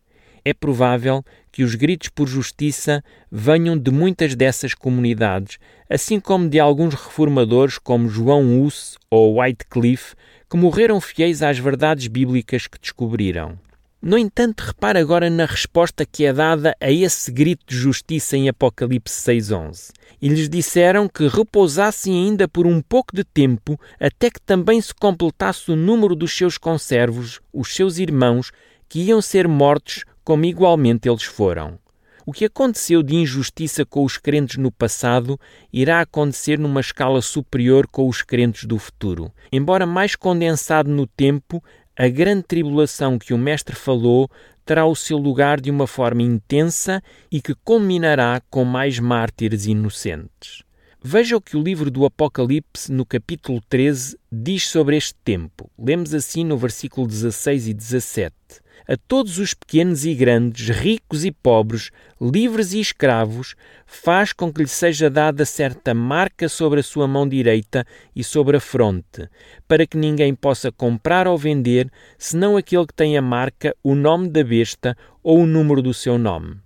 É 0.45 0.53
provável 0.53 1.23
que 1.53 1.63
os 1.63 1.75
gritos 1.75 2.09
por 2.09 2.27
justiça 2.27 3.05
venham 3.31 3.77
de 3.79 3.91
muitas 3.91 4.35
dessas 4.35 4.73
comunidades, 4.73 5.59
assim 5.89 6.19
como 6.19 6.49
de 6.49 6.59
alguns 6.59 6.95
reformadores 6.95 7.77
como 7.77 8.09
João 8.09 8.63
Hus 8.63 8.97
ou 9.11 9.35
Wycliffe, 9.35 10.15
que 10.51 10.57
morreram 10.57 11.01
fiéis 11.01 11.43
às 11.43 11.59
verdades 11.59 12.07
bíblicas 12.09 12.67
que 12.67 12.81
descobriram. 12.81 13.59
No 14.01 14.19
entanto, 14.19 14.63
repare 14.63 14.99
agora 14.99 15.31
na 15.31 15.47
resposta 15.47 16.05
que 16.05 16.25
é 16.25 16.33
dada 16.33 16.75
a 16.81 16.91
esse 16.91 17.31
grito 17.31 17.65
de 17.69 17.77
justiça 17.77 18.37
em 18.37 18.49
Apocalipse 18.49 19.15
6.11. 19.31 19.93
E 20.21 20.29
lhes 20.29 20.49
disseram 20.49 21.09
que 21.09 21.29
repousassem 21.29 22.13
ainda 22.13 22.49
por 22.49 22.67
um 22.67 22.83
pouco 22.83 23.15
de 23.15 23.23
tempo, 23.23 23.79
até 24.01 24.29
que 24.29 24.41
também 24.41 24.81
se 24.81 24.93
completasse 24.93 25.71
o 25.71 25.77
número 25.77 26.17
dos 26.17 26.37
seus 26.37 26.59
conservos, 26.59 27.41
os 27.53 27.73
seus 27.77 27.99
irmãos, 27.99 28.51
que 28.89 29.03
iam 29.03 29.23
ser 29.23 29.47
mortos 29.47 30.05
como 30.25 30.45
igualmente 30.45 31.09
eles 31.09 31.25
foram. 31.25 31.79
O 32.25 32.33
que 32.33 32.45
aconteceu 32.45 33.03
de 33.03 33.17
injustiça 33.17 33.85
com 33.85 34.05
os 34.05 34.17
crentes 34.17 34.57
no 34.57 34.71
passado 34.71 35.39
irá 35.73 36.01
acontecer 36.01 36.59
numa 36.59 36.81
escala 36.81 37.21
superior 37.21 37.87
com 37.89 38.09
os 38.09 38.23
crentes 38.23 38.65
do 38.65 38.79
futuro. 38.79 39.33
Embora 39.51 39.87
mais 39.87 40.15
condensado 40.15 40.89
no 40.89 41.05
tempo, 41.05 41.63
a 41.97 42.09
grande 42.09 42.45
tribulação 42.45 43.19
que 43.19 43.35
o 43.35 43.39
Mestre 43.39 43.75
falou 43.75 44.31
terá 44.65 44.87
o 44.87 44.95
seu 44.95 45.19
lugar 45.19 45.61
de 45.61 45.71
uma 45.71 45.89
forma 45.89 46.23
intensa 46.23 47.03
e 47.31 47.41
que 47.41 47.57
culminará 47.65 48.41
com 48.49 48.65
mais 48.65 49.01
mártires 49.01 49.67
inocentes. 49.67 50.63
Veja 51.05 51.37
o 51.37 51.41
que 51.41 51.57
o 51.57 51.63
livro 51.63 51.91
do 51.91 52.05
Apocalipse, 52.05 52.93
no 52.93 53.05
capítulo 53.05 53.61
13, 53.69 54.17
diz 54.31 54.69
sobre 54.69 54.97
este 54.97 55.17
tempo. 55.25 55.69
Lemos 55.77 56.15
assim 56.15 56.45
no 56.45 56.57
versículo 56.57 57.09
16 57.09 57.67
e 57.67 57.75
17 57.75 58.62
a 58.89 58.97
todos 58.97 59.39
os 59.39 59.55
pequenos 59.55 60.05
e 60.05 60.15
grandes, 60.15 60.69
ricos 60.69 61.25
e 61.25 61.31
pobres, 61.31 61.91
livres 62.21 62.73
e 62.73 62.81
escravos, 62.81 63.55
faz 63.87 64.33
com 64.33 64.53
que 64.53 64.63
lhe 64.63 64.69
seja 64.69 65.09
dada 65.09 65.45
certa 65.45 65.95
marca 65.95 66.49
sobre 66.49 66.81
a 66.81 66.83
sua 66.83 67.07
mão 67.07 67.29
direita 67.29 67.87
e 68.15 68.25
sobre 68.25 68.57
a 68.57 68.61
fronte, 68.61 69.29
para 69.67 69.87
que 69.87 69.97
ninguém 69.97 70.35
possa 70.35 70.71
comprar 70.71 71.27
ou 71.27 71.37
vender, 71.37 71.91
senão 72.19 72.57
aquele 72.57 72.87
que 72.87 72.95
tem 72.95 73.17
a 73.17 73.23
marca, 73.23 73.75
o 73.83 73.95
nome 73.95 74.29
da 74.29 74.43
besta 74.43 74.97
ou 75.23 75.41
o 75.41 75.47
número 75.47 75.83
do 75.83 75.95
seu 75.95 76.19
nome. 76.19 76.57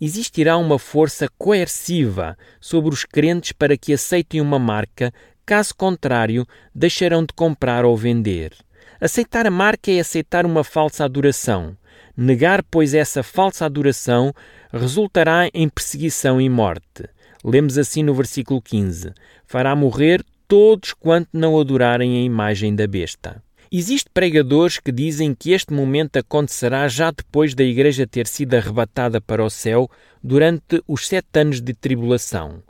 Existirá 0.00 0.58
uma 0.58 0.78
força 0.78 1.26
coerciva 1.38 2.36
sobre 2.60 2.92
os 2.92 3.04
crentes 3.04 3.52
para 3.52 3.78
que 3.78 3.94
aceitem 3.94 4.42
uma 4.42 4.58
marca, 4.58 5.12
caso 5.46 5.74
contrário, 5.74 6.46
deixarão 6.74 7.22
de 7.22 7.32
comprar 7.32 7.84
ou 7.84 7.96
vender. 7.96 8.52
Aceitar 9.00 9.46
a 9.46 9.50
marca 9.50 9.90
é 9.90 10.00
aceitar 10.00 10.46
uma 10.46 10.64
falsa 10.64 11.04
adoração. 11.04 11.76
Negar, 12.16 12.62
pois, 12.62 12.94
essa 12.94 13.22
falsa 13.22 13.66
adoração 13.66 14.32
resultará 14.72 15.48
em 15.52 15.68
perseguição 15.68 16.40
e 16.40 16.48
morte. 16.48 17.04
Lemos 17.44 17.76
assim 17.76 18.02
no 18.02 18.14
versículo 18.14 18.60
15: 18.62 19.12
Fará 19.44 19.76
morrer 19.76 20.24
todos 20.48 20.92
quanto 20.94 21.28
não 21.32 21.60
adorarem 21.60 22.16
a 22.16 22.22
imagem 22.22 22.74
da 22.74 22.86
besta. 22.86 23.42
Existem 23.70 24.10
pregadores 24.14 24.78
que 24.78 24.92
dizem 24.92 25.34
que 25.34 25.52
este 25.52 25.72
momento 25.72 26.16
acontecerá 26.16 26.86
já 26.88 27.10
depois 27.10 27.54
da 27.54 27.64
Igreja 27.64 28.06
ter 28.06 28.26
sido 28.26 28.54
arrebatada 28.54 29.20
para 29.20 29.44
o 29.44 29.50
céu 29.50 29.90
durante 30.22 30.82
os 30.86 31.06
sete 31.06 31.40
anos 31.40 31.60
de 31.60 31.74
tribulação. 31.74 32.62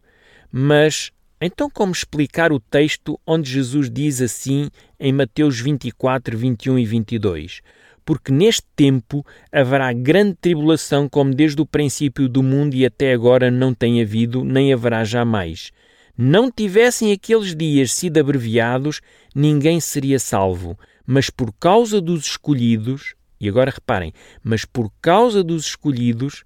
Mas 0.51 1.13
então, 1.41 1.69
como 1.69 1.93
explicar 1.93 2.51
o 2.51 2.59
texto 2.59 3.21
onde 3.27 3.51
Jesus 3.51 3.91
diz 3.91 4.23
assim 4.23 4.71
em 4.99 5.13
Mateus 5.13 5.61
24, 5.61 6.37
21 6.37 6.79
e 6.79 6.87
22? 6.87 7.61
Porque 8.07 8.33
neste 8.33 8.65
tempo 8.75 9.25
haverá 9.53 9.93
grande 9.93 10.35
tribulação, 10.41 11.09
como 11.09 11.35
desde 11.35 11.61
o 11.61 11.67
princípio 11.67 12.27
do 12.27 12.43
mundo 12.43 12.75
e 12.75 12.87
até 12.87 13.13
agora 13.13 13.51
não 13.51 13.75
tem 13.75 14.01
havido, 14.01 14.45
nem 14.45 14.73
haverá 14.73 15.05
jamais. 15.05 15.73
Não 16.17 16.51
tivessem 16.51 17.13
aqueles 17.13 17.55
dias 17.55 17.93
sido 17.93 18.19
abreviados, 18.19 19.03
ninguém 19.35 19.79
seria 19.79 20.19
salvo. 20.19 20.79
Mas 21.07 21.29
por 21.29 21.53
causa 21.53 22.01
dos 22.01 22.25
escolhidos, 22.27 23.15
e 23.39 23.47
agora 23.47 23.71
reparem, 23.71 24.13
mas 24.43 24.65
por 24.65 24.91
causa 25.03 25.45
dos 25.45 25.67
escolhidos, 25.67 26.45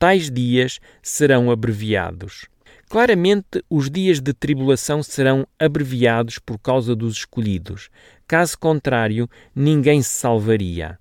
tais 0.00 0.28
dias 0.28 0.80
serão 1.00 1.48
abreviados. 1.48 2.51
Claramente, 2.92 3.64
os 3.70 3.88
dias 3.88 4.20
de 4.20 4.34
tribulação 4.34 5.02
serão 5.02 5.46
abreviados 5.58 6.38
por 6.38 6.58
causa 6.58 6.94
dos 6.94 7.16
escolhidos. 7.16 7.88
Caso 8.28 8.58
contrário, 8.58 9.30
ninguém 9.54 10.02
se 10.02 10.10
salvaria. 10.10 10.98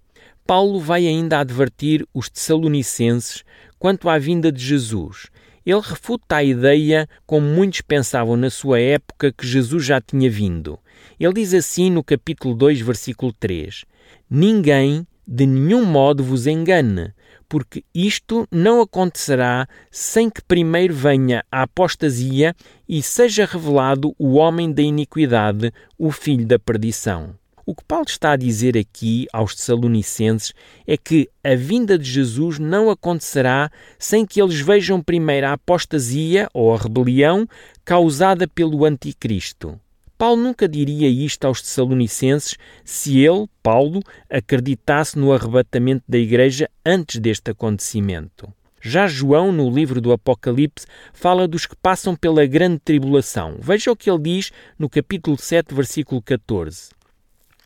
Paulo 0.47 0.79
vai 0.79 1.05
ainda 1.05 1.39
advertir 1.39 2.07
os 2.13 2.29
Tessalonicenses 2.29 3.43
quanto 3.77 4.07
à 4.07 4.17
vinda 4.17 4.53
de 4.53 4.63
Jesus. 4.63 5.27
Ele 5.65 5.81
refuta 5.81 6.37
a 6.37 6.43
ideia, 6.45 7.09
como 7.25 7.45
muitos 7.45 7.81
pensavam 7.81 8.37
na 8.37 8.49
sua 8.49 8.79
época, 8.79 9.33
que 9.33 9.45
Jesus 9.45 9.83
já 9.83 9.99
tinha 9.99 10.31
vindo. 10.31 10.79
Ele 11.19 11.33
diz 11.33 11.53
assim 11.53 11.91
no 11.91 12.05
capítulo 12.05 12.55
2, 12.55 12.79
versículo 12.79 13.33
3: 13.33 13.83
Ninguém 14.29 15.05
de 15.27 15.45
nenhum 15.45 15.83
modo 15.83 16.23
vos 16.23 16.47
engane, 16.47 17.13
porque 17.51 17.83
isto 17.93 18.47
não 18.49 18.79
acontecerá 18.79 19.67
sem 19.91 20.29
que 20.29 20.41
primeiro 20.41 20.93
venha 20.93 21.43
a 21.51 21.63
apostasia 21.63 22.55
e 22.87 23.03
seja 23.03 23.43
revelado 23.43 24.15
o 24.17 24.35
homem 24.35 24.71
da 24.71 24.81
iniquidade, 24.81 25.69
o 25.97 26.11
filho 26.11 26.47
da 26.47 26.57
perdição. 26.57 27.35
O 27.65 27.75
que 27.75 27.83
Paulo 27.83 28.05
está 28.07 28.31
a 28.31 28.37
dizer 28.37 28.77
aqui 28.77 29.27
aos 29.33 29.53
Tessalonicenses 29.53 30.53
é 30.87 30.95
que 30.95 31.27
a 31.43 31.53
vinda 31.53 31.99
de 31.99 32.09
Jesus 32.09 32.57
não 32.57 32.89
acontecerá 32.89 33.69
sem 33.99 34.25
que 34.25 34.41
eles 34.41 34.61
vejam 34.61 35.01
primeiro 35.01 35.47
a 35.47 35.51
apostasia 35.51 36.47
ou 36.53 36.73
a 36.73 36.77
rebelião 36.77 37.45
causada 37.83 38.47
pelo 38.47 38.85
Anticristo. 38.85 39.77
Paulo 40.21 40.39
nunca 40.39 40.69
diria 40.69 41.09
isto 41.09 41.45
aos 41.45 41.63
Tessalonicenses 41.63 42.55
se 42.85 43.17
ele, 43.17 43.47
Paulo, 43.63 44.03
acreditasse 44.29 45.17
no 45.17 45.33
arrebatamento 45.33 46.03
da 46.07 46.19
Igreja 46.19 46.69
antes 46.85 47.19
deste 47.19 47.49
acontecimento. 47.49 48.47
Já 48.79 49.07
João, 49.07 49.51
no 49.51 49.67
livro 49.67 49.99
do 49.99 50.11
Apocalipse, 50.11 50.85
fala 51.11 51.47
dos 51.47 51.65
que 51.65 51.75
passam 51.75 52.15
pela 52.15 52.45
grande 52.45 52.77
tribulação. 52.77 53.57
Veja 53.59 53.91
o 53.91 53.95
que 53.95 54.11
ele 54.11 54.19
diz 54.19 54.51
no 54.77 54.87
capítulo 54.87 55.39
7, 55.39 55.73
versículo 55.73 56.21
14. 56.21 56.89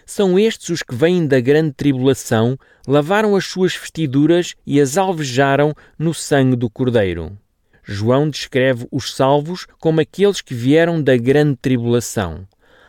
São 0.05 0.39
estes 0.39 0.69
os 0.69 0.81
que 0.81 0.95
vêm 0.95 1.27
da 1.27 1.41
grande 1.41 1.73
tribulação, 1.73 2.57
lavaram 2.87 3.35
as 3.35 3.43
suas 3.43 3.75
vestiduras 3.75 4.55
e 4.65 4.79
as 4.79 4.95
alvejaram 4.95 5.73
no 5.99 6.13
sangue 6.13 6.55
do 6.55 6.69
Cordeiro. 6.69 7.37
João 7.85 8.27
descreve 8.27 8.87
os 8.91 9.13
salvos 9.13 9.67
como 9.79 10.01
aqueles 10.01 10.41
que 10.41 10.55
vieram 10.55 11.01
da 11.01 11.15
grande 11.15 11.55
tribulação. 11.55 12.47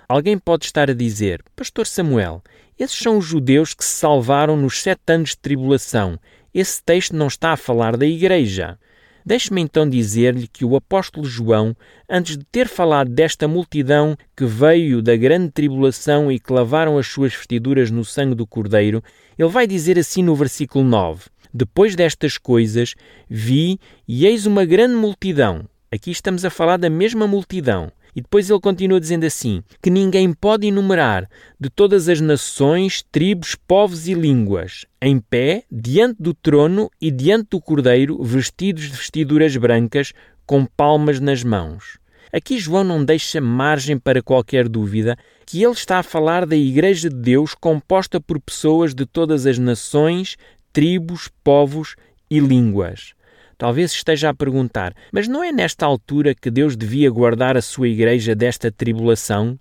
Alguém 0.09 0.39
pode 0.39 0.65
estar 0.65 0.91
a 0.91 0.95
dizer, 0.95 1.43
Pastor 1.55 1.87
Samuel, 1.87 2.43
esses 2.79 2.99
são 2.99 3.19
os 3.19 3.25
judeus 3.25 3.75
que 3.75 3.85
se 3.85 3.93
salvaram 3.93 4.57
nos 4.57 4.81
sete 4.81 5.01
anos 5.09 5.31
de 5.31 5.39
tribulação. 5.39 6.19
Esse 6.55 6.83
texto 6.83 7.15
não 7.15 7.27
está 7.27 7.53
a 7.53 7.57
falar 7.57 7.97
da 7.97 8.07
Igreja. 8.07 8.79
Deixe-me 9.25 9.61
então 9.61 9.91
dizer-lhe 9.91 10.47
que 10.47 10.65
o 10.65 10.77
apóstolo 10.77 11.27
João, 11.27 11.77
antes 12.09 12.39
de 12.39 12.45
ter 12.45 12.69
falado 12.69 13.11
desta 13.11 13.49
multidão 13.49 14.17
que 14.37 14.45
veio 14.45 15.03
da 15.03 15.17
grande 15.17 15.51
tribulação 15.51 16.31
e 16.31 16.39
que 16.39 16.53
lavaram 16.53 16.97
as 16.97 17.09
suas 17.09 17.35
vestiduras 17.35 17.91
no 17.91 18.05
sangue 18.05 18.37
do 18.37 18.47
Cordeiro, 18.47 19.03
ele 19.37 19.49
vai 19.49 19.67
dizer 19.67 19.99
assim 19.99 20.23
no 20.23 20.37
versículo 20.37 20.85
9: 20.85 21.25
depois 21.57 21.97
destas 21.97 22.37
coisas, 22.37 22.95
vi 23.29 23.81
e 24.07 24.27
eis 24.27 24.45
uma 24.45 24.65
grande 24.65 24.95
multidão. 24.95 25.65
Aqui 25.91 26.11
estamos 26.11 26.45
a 26.45 26.51
falar 26.51 26.77
da 26.77 26.91
mesma 26.91 27.27
multidão. 27.27 27.91
E 28.15 28.21
depois 28.21 28.49
ele 28.49 28.61
continua 28.61 29.01
dizendo 29.01 29.25
assim: 29.25 29.63
que 29.83 29.91
ninguém 29.91 30.33
pode 30.33 30.67
enumerar 30.67 31.29
de 31.61 31.69
todas 31.69 32.09
as 32.09 32.21
nações, 32.21 33.03
tribos, 33.13 33.55
povos 33.55 34.09
e 34.09 34.15
línguas, 34.15 34.87
em 35.03 35.19
pé, 35.19 35.65
diante 35.71 36.23
do 36.23 36.33
trono 36.33 36.91
e 37.01 37.11
diante 37.11 37.49
do 37.51 37.61
cordeiro, 37.61 38.23
vestidos 38.23 38.85
de 38.85 38.97
vestiduras 38.97 39.55
brancas, 39.57 40.13
com 40.47 40.65
palmas 40.65 41.21
nas 41.21 41.43
mãos. 41.43 41.99
Aqui 42.33 42.59
João 42.59 42.85
não 42.85 43.05
deixa 43.05 43.41
margem 43.41 43.99
para 43.99 44.23
qualquer 44.23 44.69
dúvida 44.69 45.17
que 45.47 45.63
ele 45.63 45.73
está 45.73 46.01
a 46.01 46.03
falar 46.03 46.45
da 46.45 46.57
Igreja 46.57 47.09
de 47.09 47.17
Deus 47.17 47.55
composta 47.55 48.21
por 48.21 48.41
pessoas 48.41 48.95
de 48.95 49.07
todas 49.07 49.47
as 49.47 49.59
nações, 49.59 50.37
tribos, 50.77 51.31
povos 51.43 51.97
e 52.31 52.39
línguas. 52.39 53.15
Talvez 53.57 53.93
esteja 53.93 54.29
a 54.29 54.35
perguntar: 54.35 54.93
mas 55.11 55.27
não 55.27 55.43
é 55.43 55.51
nesta 55.51 55.87
altura 55.87 56.35
que 56.35 56.51
Deus 56.51 56.77
devia 56.77 57.11
guardar 57.11 57.57
a 57.57 57.63
sua 57.63 57.89
Igreja 57.89 58.35
desta 58.35 58.71
tribulação? 58.71 59.59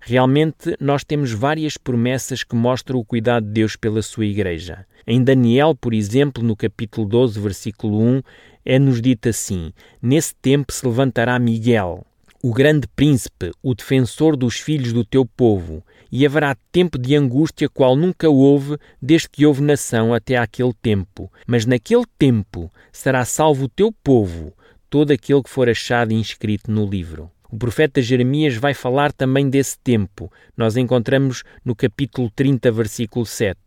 Realmente, 0.00 0.76
nós 0.80 1.04
temos 1.04 1.30
várias 1.30 1.76
promessas 1.76 2.42
que 2.42 2.56
mostram 2.56 2.98
o 2.98 3.04
cuidado 3.04 3.46
de 3.46 3.52
Deus 3.52 3.76
pela 3.76 4.02
sua 4.02 4.26
Igreja. 4.26 4.84
Em 5.06 5.22
Daniel, 5.22 5.76
por 5.76 5.94
exemplo, 5.94 6.42
no 6.42 6.56
capítulo 6.56 7.06
12, 7.06 7.38
versículo 7.38 8.00
1, 8.02 8.22
é-nos 8.64 9.00
dito 9.00 9.28
assim: 9.28 9.72
Nesse 10.02 10.34
tempo 10.34 10.72
se 10.72 10.84
levantará 10.84 11.38
Miguel, 11.38 12.04
o 12.42 12.52
grande 12.52 12.88
príncipe, 12.96 13.52
o 13.62 13.76
defensor 13.76 14.36
dos 14.36 14.58
filhos 14.58 14.92
do 14.92 15.04
teu 15.04 15.24
povo, 15.24 15.84
e 16.10 16.24
haverá 16.24 16.56
tempo 16.72 16.98
de 16.98 17.14
angústia 17.14 17.68
qual 17.68 17.94
nunca 17.96 18.28
houve 18.28 18.78
desde 19.00 19.28
que 19.28 19.46
houve 19.46 19.62
nação 19.62 20.12
até 20.14 20.36
aquele 20.36 20.72
tempo. 20.72 21.30
Mas 21.46 21.66
naquele 21.66 22.04
tempo 22.18 22.70
será 22.92 23.24
salvo 23.24 23.64
o 23.64 23.68
teu 23.68 23.92
povo, 23.92 24.52
todo 24.88 25.10
aquele 25.10 25.42
que 25.42 25.50
for 25.50 25.68
achado 25.68 26.12
inscrito 26.12 26.70
no 26.70 26.86
livro. 26.86 27.30
O 27.50 27.56
profeta 27.56 28.02
Jeremias 28.02 28.56
vai 28.56 28.74
falar 28.74 29.10
também 29.12 29.48
desse 29.48 29.78
tempo. 29.78 30.30
Nós 30.56 30.76
encontramos 30.76 31.42
no 31.64 31.74
capítulo 31.74 32.30
30, 32.34 32.70
versículo 32.70 33.24
7. 33.24 33.58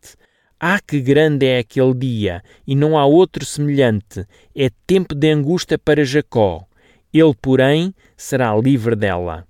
Ah, 0.60 0.80
que 0.80 1.02
grande 1.02 1.48
é 1.48 1.58
aquele 1.58 1.94
dia, 1.96 2.44
e 2.68 2.76
não 2.76 2.96
há 2.96 3.04
outro 3.04 3.44
semelhante. 3.44 4.24
É 4.56 4.70
tempo 4.86 5.16
de 5.16 5.32
angústia 5.32 5.80
para 5.80 6.06
Jacó. 6.06 6.64
Ele, 7.12 7.34
porém, 7.42 7.94
será 8.16 8.56
livre 8.56 8.96
dela. 8.96 9.48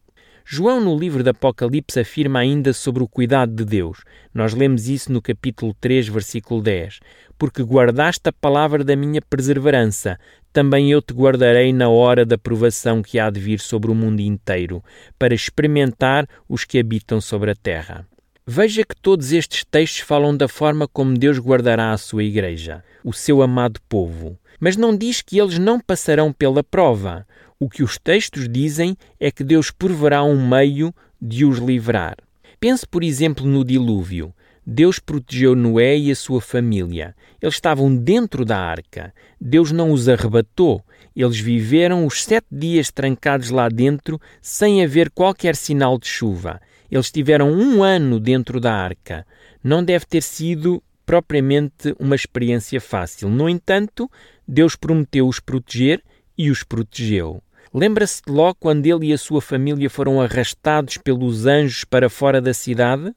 João, 0.54 0.82
no 0.82 1.00
livro 1.00 1.24
do 1.24 1.30
Apocalipse, 1.30 1.98
afirma 1.98 2.40
ainda 2.40 2.74
sobre 2.74 3.02
o 3.02 3.08
cuidado 3.08 3.54
de 3.54 3.64
Deus. 3.64 4.04
Nós 4.34 4.54
lemos 4.54 4.90
isso 4.90 5.10
no 5.10 5.22
capítulo 5.22 5.74
3, 5.80 6.10
versículo 6.10 6.62
10. 6.62 7.00
Porque 7.38 7.64
guardaste 7.64 8.28
a 8.28 8.34
palavra 8.34 8.84
da 8.84 8.94
minha 8.94 9.22
perseverança, 9.22 10.20
também 10.52 10.92
eu 10.92 11.02
te 11.02 11.14
guardarei 11.14 11.72
na 11.72 11.88
hora 11.88 12.26
da 12.26 12.38
provação 12.38 13.02
que 13.02 13.18
há 13.18 13.30
de 13.30 13.40
vir 13.40 13.62
sobre 13.62 13.90
o 13.90 13.96
mundo 13.96 14.20
inteiro, 14.20 14.84
para 15.18 15.34
experimentar 15.34 16.28
os 16.50 16.66
que 16.66 16.78
habitam 16.78 17.22
sobre 17.22 17.52
a 17.52 17.56
terra. 17.56 18.06
Veja 18.46 18.84
que 18.84 19.02
todos 19.02 19.32
estes 19.32 19.64
textos 19.64 20.02
falam 20.02 20.36
da 20.36 20.50
forma 20.50 20.86
como 20.86 21.18
Deus 21.18 21.40
guardará 21.40 21.94
a 21.94 21.98
sua 21.98 22.26
igreja, 22.26 22.84
o 23.06 23.14
seu 23.14 23.42
amado 23.42 23.80
povo. 23.88 24.38
Mas 24.60 24.76
não 24.76 24.98
diz 24.98 25.22
que 25.22 25.40
eles 25.40 25.58
não 25.58 25.80
passarão 25.80 26.34
pela 26.34 26.62
prova. 26.62 27.26
O 27.62 27.70
que 27.70 27.84
os 27.84 27.96
textos 27.96 28.50
dizem 28.50 28.98
é 29.20 29.30
que 29.30 29.44
Deus 29.44 29.70
proverá 29.70 30.24
um 30.24 30.50
meio 30.50 30.92
de 31.22 31.46
os 31.46 31.60
livrar. 31.60 32.18
Pense, 32.60 32.88
por 32.88 33.04
exemplo, 33.04 33.46
no 33.46 33.64
dilúvio. 33.64 34.34
Deus 34.66 34.98
protegeu 34.98 35.56
Noé 35.56 35.96
e 35.96 36.10
a 36.10 36.16
sua 36.16 36.42
família. 36.42 37.16
Eles 37.40 37.54
estavam 37.54 37.96
dentro 37.96 38.44
da 38.44 38.58
arca. 38.58 39.14
Deus 39.40 39.72
não 39.72 39.92
os 39.92 40.10
arrebatou. 40.10 40.84
Eles 41.16 41.40
viveram 41.40 42.04
os 42.08 42.24
sete 42.24 42.48
dias 42.52 42.90
trancados 42.90 43.52
lá 43.52 43.70
dentro 43.70 44.20
sem 44.42 44.84
haver 44.84 45.12
qualquer 45.12 45.56
sinal 45.56 46.00
de 46.00 46.08
chuva. 46.08 46.60
Eles 46.90 47.12
tiveram 47.12 47.52
um 47.52 47.84
ano 47.84 48.20
dentro 48.20 48.60
da 48.60 48.74
arca. 48.74 49.24
Não 49.64 49.84
deve 49.84 50.08
ter 50.08 50.24
sido 50.24 50.82
propriamente 51.06 51.96
uma 52.00 52.16
experiência 52.16 52.82
fácil. 52.82 53.30
No 53.30 53.48
entanto, 53.48 54.10
Deus 54.48 54.76
prometeu 54.76 55.28
os 55.28 55.40
proteger 55.40 56.02
e 56.36 56.50
os 56.50 56.64
protegeu. 56.64 57.40
Lembra-se 57.74 58.22
de 58.28 58.34
Ló 58.34 58.54
quando 58.54 58.86
ele 58.86 59.08
e 59.08 59.14
a 59.14 59.18
sua 59.18 59.42
família 59.42 59.90
foram 59.90 60.20
arrastados 60.20 60.98
pelos 60.98 61.46
anjos 61.46 61.86
para 61.86 62.10
fora 62.10 62.42
da 62.42 62.54
cidade? 62.54 63.14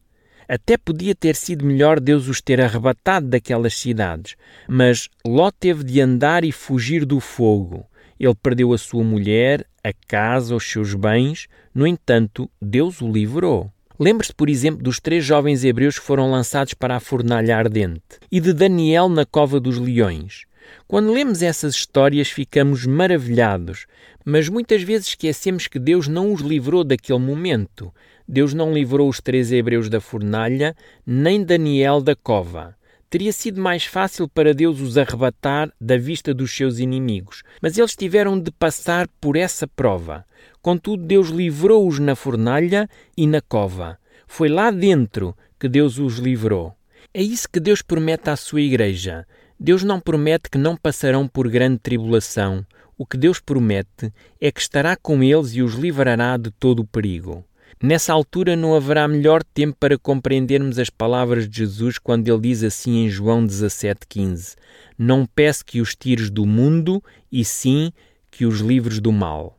Até 0.48 0.76
podia 0.76 1.12
ter 1.12 1.34
sido 1.34 1.64
melhor 1.64 1.98
Deus 1.98 2.28
os 2.28 2.40
ter 2.40 2.60
arrebatado 2.60 3.26
daquelas 3.26 3.74
cidades, 3.74 4.36
mas 4.68 5.08
Ló 5.26 5.50
teve 5.50 5.82
de 5.82 6.00
andar 6.00 6.44
e 6.44 6.52
fugir 6.52 7.04
do 7.04 7.18
fogo. 7.18 7.84
Ele 8.20 8.34
perdeu 8.40 8.72
a 8.72 8.78
sua 8.78 9.02
mulher, 9.02 9.66
a 9.82 9.92
casa, 10.06 10.54
os 10.54 10.70
seus 10.70 10.94
bens, 10.94 11.48
no 11.74 11.84
entanto, 11.84 12.48
Deus 12.62 13.00
o 13.00 13.10
livrou. 13.10 13.72
Lembre-se, 13.98 14.32
por 14.32 14.48
exemplo, 14.48 14.84
dos 14.84 15.00
três 15.00 15.24
jovens 15.24 15.64
hebreus 15.64 15.98
que 15.98 16.04
foram 16.04 16.30
lançados 16.30 16.74
para 16.74 16.94
a 16.94 17.00
fornalha 17.00 17.56
ardente 17.56 18.20
e 18.30 18.38
de 18.38 18.52
Daniel 18.52 19.08
na 19.08 19.26
cova 19.26 19.58
dos 19.58 19.78
leões. 19.78 20.42
Quando 20.86 21.12
lemos 21.12 21.42
essas 21.42 21.74
histórias, 21.74 22.28
ficamos 22.28 22.86
maravilhados, 22.86 23.86
mas 24.24 24.48
muitas 24.48 24.82
vezes 24.82 25.08
esquecemos 25.08 25.66
que 25.66 25.78
Deus 25.78 26.08
não 26.08 26.32
os 26.32 26.40
livrou 26.40 26.82
daquele 26.82 27.18
momento. 27.18 27.92
Deus 28.26 28.54
não 28.54 28.72
livrou 28.72 29.08
os 29.08 29.20
três 29.20 29.52
hebreus 29.52 29.90
da 29.90 30.00
fornalha, 30.00 30.74
nem 31.06 31.44
Daniel 31.44 32.00
da 32.00 32.16
cova. 32.16 32.74
Teria 33.10 33.32
sido 33.32 33.60
mais 33.60 33.84
fácil 33.84 34.26
para 34.26 34.54
Deus 34.54 34.80
os 34.80 34.98
arrebatar 34.98 35.70
da 35.80 35.96
vista 35.96 36.34
dos 36.34 36.50
seus 36.50 36.78
inimigos, 36.78 37.42
mas 37.60 37.78
eles 37.78 37.94
tiveram 37.94 38.40
de 38.40 38.50
passar 38.50 39.06
por 39.20 39.36
essa 39.36 39.68
prova. 39.68 40.24
Contudo, 40.60 41.04
Deus 41.04 41.28
livrou-os 41.28 41.98
na 41.98 42.16
fornalha 42.16 42.88
e 43.16 43.26
na 43.26 43.40
cova. 43.40 43.98
Foi 44.26 44.48
lá 44.48 44.70
dentro 44.70 45.36
que 45.60 45.68
Deus 45.68 45.98
os 45.98 46.18
livrou. 46.18 46.74
É 47.12 47.22
isso 47.22 47.48
que 47.48 47.60
Deus 47.60 47.82
promete 47.82 48.30
à 48.30 48.36
sua 48.36 48.60
igreja. 48.60 49.24
Deus 49.60 49.84
não 49.84 50.00
promete 50.00 50.50
que 50.50 50.58
não 50.58 50.76
passarão 50.76 51.28
por 51.28 51.48
grande 51.48 51.78
tribulação. 51.78 52.66
O 52.96 53.04
que 53.04 53.16
Deus 53.16 53.40
promete 53.40 54.12
é 54.40 54.52
que 54.52 54.60
estará 54.60 54.96
com 54.96 55.22
eles 55.22 55.54
e 55.54 55.62
os 55.62 55.74
livrará 55.74 56.36
de 56.36 56.50
todo 56.50 56.80
o 56.80 56.86
perigo. 56.86 57.44
Nessa 57.82 58.12
altura 58.12 58.54
não 58.54 58.74
haverá 58.74 59.06
melhor 59.08 59.42
tempo 59.42 59.76
para 59.78 59.98
compreendermos 59.98 60.78
as 60.78 60.88
palavras 60.88 61.48
de 61.48 61.58
Jesus 61.58 61.98
quando 61.98 62.28
ele 62.28 62.40
diz 62.40 62.62
assim 62.62 63.04
em 63.04 63.08
João 63.08 63.44
17,15: 63.44 64.56
Não 64.96 65.26
peço 65.26 65.64
que 65.64 65.80
os 65.80 65.94
tires 65.94 66.30
do 66.30 66.46
mundo, 66.46 67.02
e 67.30 67.44
sim 67.44 67.92
que 68.30 68.46
os 68.46 68.60
livres 68.60 69.00
do 69.00 69.12
mal. 69.12 69.58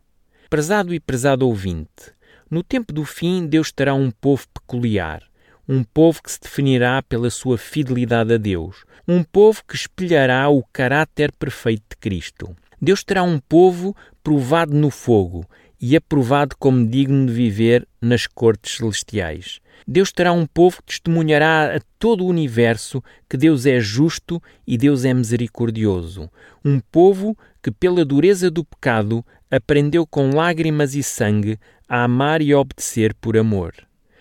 Prezado 0.50 0.94
e 0.94 1.00
prezado 1.00 1.48
ouvinte, 1.48 2.14
no 2.50 2.64
tempo 2.64 2.94
do 2.94 3.04
fim 3.04 3.46
Deus 3.46 3.72
terá 3.72 3.94
um 3.94 4.10
povo 4.10 4.48
peculiar, 4.54 5.22
um 5.68 5.84
povo 5.84 6.24
que 6.24 6.32
se 6.32 6.40
definirá 6.40 7.02
pela 7.02 7.30
sua 7.30 7.58
fidelidade 7.58 8.34
a 8.34 8.38
Deus, 8.38 8.86
um 9.08 9.24
povo 9.24 9.62
que 9.68 9.76
espelhará 9.76 10.48
o 10.50 10.64
caráter 10.72 11.32
perfeito 11.34 11.84
de 11.90 11.98
Cristo. 11.98 12.56
Deus 12.82 13.04
terá 13.04 13.24
um 13.24 13.40
povo 13.40 13.96
provado 14.24 14.74
no 14.74 14.90
fogo 14.90 15.46
e 15.80 15.96
aprovado 15.96 16.56
como 16.58 16.88
digno 16.88 17.28
de 17.28 17.34
viver 17.34 17.88
nas 18.02 18.28
cortes 18.28 18.78
celestiais. 18.78 19.60
Deus 19.88 20.12
terá 20.12 20.32
um 20.32 20.46
povo 20.46 20.78
que 20.78 20.94
testemunhará 20.94 21.76
a 21.76 21.80
todo 22.00 22.24
o 22.24 22.28
universo 22.28 23.04
que 23.30 23.38
Deus 23.38 23.66
é 23.66 23.80
justo 23.80 24.42
e 24.66 24.78
Deus 24.78 25.06
é 25.06 25.14
misericordioso. 25.14 26.30
Um 26.64 26.80
povo 26.80 27.38
que, 27.62 27.70
pela 27.70 28.06
dureza 28.06 28.50
do 28.50 28.64
pecado, 28.64 29.24
aprendeu 29.52 30.08
com 30.08 30.32
lágrimas 30.32 30.96
e 30.96 31.04
sangue 31.04 31.60
a 31.88 32.04
amar 32.04 32.42
e 32.42 32.52
a 32.52 32.60
obedecer 32.60 33.14
por 33.14 33.38
amor. 33.38 33.74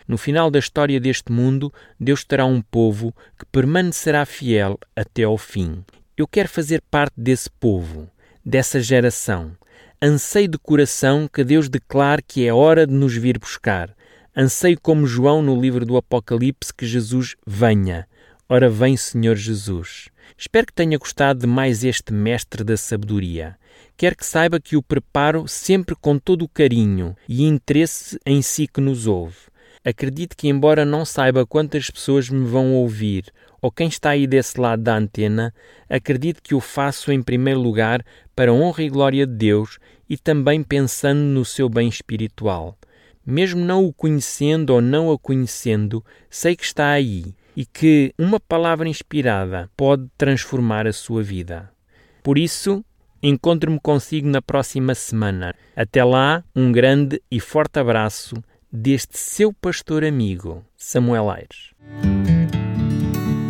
No 0.06 0.18
final 0.18 0.50
da 0.50 0.58
história 0.58 1.00
deste 1.00 1.32
mundo, 1.32 1.72
Deus 1.98 2.24
terá 2.24 2.44
um 2.44 2.60
povo 2.60 3.14
que 3.38 3.46
permanecerá 3.46 4.26
fiel 4.26 4.78
até 4.94 5.22
ao 5.22 5.38
fim. 5.38 5.82
Eu 6.16 6.28
quero 6.28 6.48
fazer 6.48 6.82
parte 6.90 7.14
desse 7.16 7.50
povo, 7.50 8.08
dessa 8.44 8.80
geração. 8.80 9.56
Anseio 10.02 10.48
de 10.48 10.58
coração 10.58 11.28
que 11.32 11.42
Deus 11.42 11.68
declare 11.68 12.22
que 12.22 12.46
é 12.46 12.52
hora 12.52 12.86
de 12.86 12.92
nos 12.92 13.16
vir 13.16 13.38
buscar. 13.38 13.94
Anseio 14.36 14.78
como 14.80 15.06
João 15.06 15.40
no 15.40 15.58
livro 15.60 15.86
do 15.86 15.96
Apocalipse 15.96 16.74
que 16.74 16.84
Jesus 16.84 17.36
venha. 17.46 18.06
Ora 18.48 18.68
vem, 18.68 18.96
Senhor 18.96 19.36
Jesus. 19.36 20.08
Espero 20.36 20.66
que 20.66 20.72
tenha 20.72 20.98
gostado 20.98 21.40
de 21.40 21.46
mais 21.46 21.84
este 21.84 22.12
mestre 22.12 22.62
da 22.62 22.76
sabedoria. 22.76 23.56
Quero 23.96 24.16
que 24.16 24.26
saiba 24.26 24.60
que 24.60 24.76
o 24.76 24.82
preparo 24.82 25.46
sempre 25.46 25.94
com 25.94 26.18
todo 26.18 26.42
o 26.42 26.48
carinho 26.48 27.16
e 27.28 27.44
interesse 27.44 28.18
em 28.26 28.42
si 28.42 28.66
que 28.66 28.80
nos 28.80 29.06
ouve. 29.06 29.36
Acredito 29.84 30.36
que, 30.36 30.48
embora 30.48 30.84
não 30.84 31.04
saiba 31.04 31.46
quantas 31.46 31.90
pessoas 31.90 32.28
me 32.28 32.44
vão 32.44 32.72
ouvir 32.72 33.32
ou 33.64 33.72
quem 33.72 33.88
está 33.88 34.10
aí 34.10 34.26
desse 34.26 34.60
lado 34.60 34.82
da 34.82 34.94
antena, 34.94 35.50
acredito 35.88 36.42
que 36.42 36.54
o 36.54 36.60
faço 36.60 37.10
em 37.10 37.22
primeiro 37.22 37.58
lugar 37.58 38.04
para 38.36 38.52
honra 38.52 38.82
e 38.82 38.90
glória 38.90 39.26
de 39.26 39.32
Deus 39.32 39.78
e 40.06 40.18
também 40.18 40.62
pensando 40.62 41.20
no 41.20 41.46
seu 41.46 41.66
bem 41.66 41.88
espiritual. 41.88 42.76
Mesmo 43.24 43.64
não 43.64 43.82
o 43.86 43.90
conhecendo 43.90 44.74
ou 44.74 44.82
não 44.82 45.10
a 45.10 45.18
conhecendo, 45.18 46.04
sei 46.28 46.54
que 46.54 46.62
está 46.62 46.90
aí 46.90 47.34
e 47.56 47.64
que 47.64 48.12
uma 48.18 48.38
palavra 48.38 48.86
inspirada 48.86 49.70
pode 49.74 50.10
transformar 50.18 50.86
a 50.86 50.92
sua 50.92 51.22
vida. 51.22 51.70
Por 52.22 52.36
isso, 52.36 52.84
Encontro-me 53.22 53.80
consigo 53.80 54.28
na 54.28 54.42
próxima 54.42 54.94
semana. 54.94 55.54
Até 55.74 56.04
lá, 56.04 56.44
um 56.54 56.70
grande 56.70 57.22
e 57.30 57.40
forte 57.40 57.78
abraço 57.78 58.34
deste 58.70 59.16
seu 59.16 59.50
pastor 59.50 60.04
amigo, 60.04 60.62
Samuel 60.76 61.30
Aires. 61.30 61.70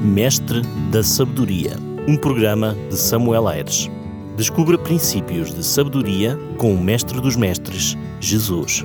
Mestre 0.05 0.61
da 0.93 1.03
Sabedoria, 1.03 1.79
um 2.07 2.15
programa 2.15 2.77
de 2.91 2.97
Samuel 2.97 3.49
Aires. 3.49 3.91
Descubra 4.37 4.77
princípios 4.77 5.55
de 5.55 5.65
sabedoria 5.65 6.39
com 6.59 6.75
o 6.75 6.81
Mestre 6.81 7.19
dos 7.23 7.37
Mestres, 7.37 7.97
Jesus. 8.21 8.85